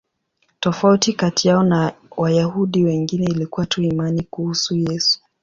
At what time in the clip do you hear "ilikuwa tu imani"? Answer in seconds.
3.25-4.23